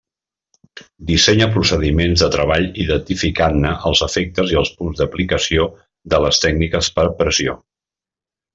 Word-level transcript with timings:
Dissenya 1.09 1.47
procediments 1.57 2.23
de 2.23 2.29
treball 2.37 2.65
identificant-ne 2.85 3.75
els 3.91 4.03
efectes 4.07 4.55
i 4.55 4.59
els 4.65 4.73
punts 4.81 4.99
d'aplicació 5.05 5.69
de 6.15 6.23
les 6.27 6.43
tècniques 6.47 6.91
per 6.99 7.09
pressió. 7.23 7.59